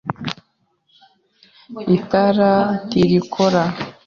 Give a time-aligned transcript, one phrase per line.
[1.95, 2.51] Itara
[2.87, 3.63] ntirikora.